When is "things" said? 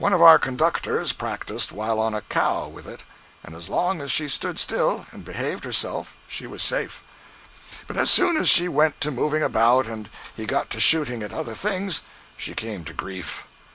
11.53-12.01